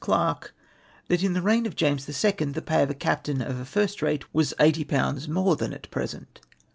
Clarke, 0.03 0.51
that 1.09 1.21
in 1.21 1.33
the 1.33 1.41
reigu 1.41 1.67
of 1.67 1.75
James 1.75 2.07
the 2.07 2.11
Second 2.13 2.55
the 2.55 2.61
pay 2.63 2.81
of 2.81 2.89
a 2.89 2.95
captain 2.95 3.39
of 3.39 3.59
a 3.59 3.65
first 3.65 4.01
rate 4.01 4.25
was 4.33 4.51
80/. 4.59 5.27
more 5.27 5.55
than 5.55 5.73
at 5.73 5.91
present. 5.91 6.39